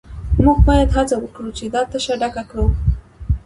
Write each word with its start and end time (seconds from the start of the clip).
موږ 0.43 0.57
باید 0.67 0.93
هڅه 0.97 1.15
وکړو 1.19 1.49
چې 1.57 1.65
دا 1.73 1.81
تشه 1.91 2.13
ډکه 2.21 2.43
کړو 2.49 2.65